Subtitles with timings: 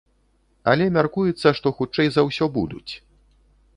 [0.71, 2.91] Але мяркуецца, што хутчэй за ўсё будуць.